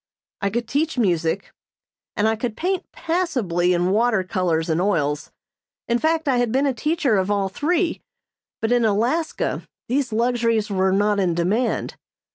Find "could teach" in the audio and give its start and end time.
0.49-0.97